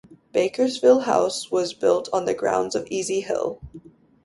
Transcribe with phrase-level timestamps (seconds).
[0.33, 3.61] Baskerville House was built on the grounds of "Easy Hill".